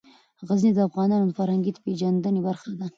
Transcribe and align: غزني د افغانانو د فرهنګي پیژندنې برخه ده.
غزني 0.47 0.71
د 0.75 0.79
افغانانو 0.87 1.25
د 1.27 1.31
فرهنګي 1.39 1.71
پیژندنې 1.85 2.41
برخه 2.47 2.67
ده. 2.79 2.87